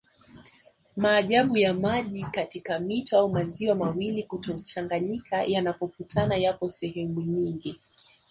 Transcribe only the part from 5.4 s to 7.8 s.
yanapokutana yapo sehemu nyingi